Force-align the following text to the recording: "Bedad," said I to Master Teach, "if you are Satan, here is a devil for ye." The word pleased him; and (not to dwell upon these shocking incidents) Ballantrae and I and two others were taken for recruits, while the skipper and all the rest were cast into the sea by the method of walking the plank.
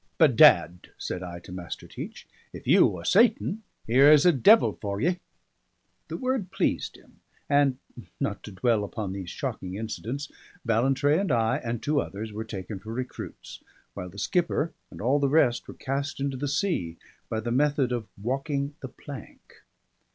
"Bedad," 0.17 0.89
said 0.97 1.21
I 1.21 1.37
to 1.41 1.51
Master 1.51 1.87
Teach, 1.87 2.27
"if 2.53 2.65
you 2.65 2.97
are 2.97 3.05
Satan, 3.05 3.61
here 3.85 4.11
is 4.11 4.25
a 4.25 4.31
devil 4.31 4.73
for 4.81 4.99
ye." 4.99 5.19
The 6.07 6.17
word 6.17 6.49
pleased 6.49 6.95
him; 6.97 7.19
and 7.47 7.77
(not 8.19 8.41
to 8.45 8.51
dwell 8.51 8.83
upon 8.83 9.13
these 9.13 9.29
shocking 9.29 9.75
incidents) 9.75 10.31
Ballantrae 10.65 11.19
and 11.19 11.31
I 11.31 11.57
and 11.57 11.83
two 11.83 12.01
others 12.01 12.33
were 12.33 12.43
taken 12.43 12.79
for 12.79 12.91
recruits, 12.91 13.61
while 13.93 14.09
the 14.09 14.17
skipper 14.17 14.73
and 14.89 15.01
all 15.01 15.19
the 15.19 15.29
rest 15.29 15.67
were 15.67 15.75
cast 15.75 16.19
into 16.19 16.35
the 16.35 16.47
sea 16.47 16.97
by 17.29 17.39
the 17.39 17.51
method 17.51 17.91
of 17.91 18.07
walking 18.19 18.73
the 18.79 18.87
plank. 18.89 19.61